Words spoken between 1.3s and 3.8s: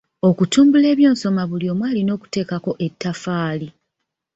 buli omu alina okuteekako ettaffaali.